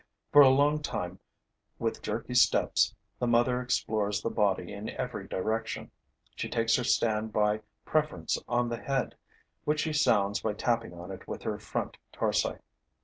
For 0.31 0.41
a 0.41 0.49
long 0.49 0.81
time, 0.81 1.19
with 1.77 2.01
jerky 2.01 2.33
steps, 2.33 2.95
the 3.19 3.27
mother 3.27 3.61
explores 3.61 4.19
the 4.23 4.31
body 4.31 4.73
in 4.73 4.89
every 4.89 5.27
direction; 5.27 5.91
she 6.35 6.49
takes 6.49 6.75
her 6.77 6.83
stand 6.83 7.31
by 7.31 7.61
preference 7.85 8.39
on 8.47 8.69
the 8.69 8.81
head, 8.81 9.13
which 9.63 9.81
she 9.81 9.93
sounds 9.93 10.39
by 10.39 10.53
tapping 10.53 10.93
on 10.95 11.11
it 11.11 11.27
with 11.27 11.43
her 11.43 11.59
front 11.59 11.97
tarsi. 12.11 12.55